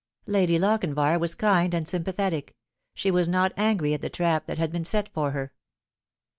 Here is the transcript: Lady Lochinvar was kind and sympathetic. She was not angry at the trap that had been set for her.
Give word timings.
Lady 0.25 0.57
Lochinvar 0.57 1.19
was 1.19 1.35
kind 1.35 1.75
and 1.75 1.87
sympathetic. 1.87 2.55
She 2.95 3.11
was 3.11 3.27
not 3.27 3.53
angry 3.55 3.93
at 3.93 4.01
the 4.01 4.09
trap 4.09 4.47
that 4.47 4.57
had 4.57 4.71
been 4.71 4.83
set 4.83 5.07
for 5.13 5.29
her. 5.29 5.53